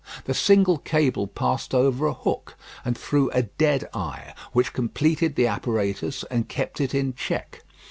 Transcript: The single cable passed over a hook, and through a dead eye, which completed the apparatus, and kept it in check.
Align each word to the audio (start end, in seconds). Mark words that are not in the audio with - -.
The 0.25 0.33
single 0.33 0.79
cable 0.79 1.27
passed 1.27 1.75
over 1.75 2.07
a 2.07 2.13
hook, 2.15 2.57
and 2.83 2.97
through 2.97 3.29
a 3.35 3.43
dead 3.43 3.87
eye, 3.93 4.33
which 4.51 4.73
completed 4.73 5.35
the 5.35 5.45
apparatus, 5.45 6.23
and 6.31 6.49
kept 6.49 6.81
it 6.81 6.95
in 6.95 7.13
check. 7.13 7.61